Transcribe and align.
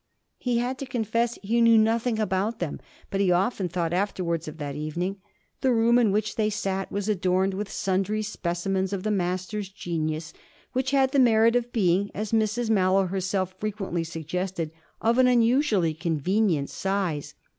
He 0.39 0.57
had 0.57 0.79
to 0.79 0.87
confess 0.87 1.37
he 1.43 1.61
knew 1.61 1.77
nothing 1.77 2.17
about 2.17 2.57
them, 2.57 2.79
but 3.11 3.21
he 3.21 3.31
often 3.31 3.69
thought 3.69 3.93
afterwards 3.93 4.47
of 4.47 4.57
that 4.57 4.73
evening. 4.73 5.17
The 5.61 5.71
room 5.71 5.99
in 5.99 6.11
which 6.11 6.37
they 6.37 6.49
sat 6.49 6.91
was 6.91 7.07
adorned 7.07 7.53
with 7.53 7.69
sundry 7.71 8.23
specimens 8.23 8.93
of 8.93 9.03
the 9.03 9.11
Master's 9.11 9.69
genius, 9.69 10.33
which 10.73 10.89
had 10.89 11.11
the 11.11 11.19
merit 11.19 11.55
of 11.55 11.71
being, 11.71 12.09
as 12.15 12.31
Mrs 12.31 12.67
Mallow 12.67 13.05
herself 13.05 13.53
frequently 13.59 14.03
suggested, 14.03 14.71
of 15.01 15.19
an 15.19 15.27
unusually 15.27 15.93
convenient 15.93 16.71
size. 16.71 17.35